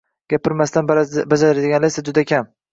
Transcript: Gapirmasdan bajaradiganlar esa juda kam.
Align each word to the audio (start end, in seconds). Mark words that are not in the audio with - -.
Gapirmasdan 0.33 0.89
bajaradiganlar 0.93 1.89
esa 1.93 2.09
juda 2.11 2.29
kam. 2.35 2.53